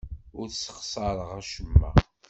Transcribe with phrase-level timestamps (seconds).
[0.39, 1.91] Ur ssexṣareɣ acemma.